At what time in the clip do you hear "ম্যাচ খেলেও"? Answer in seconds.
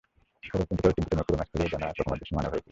1.39-1.71